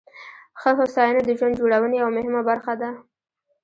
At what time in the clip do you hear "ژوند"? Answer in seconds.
1.37-1.57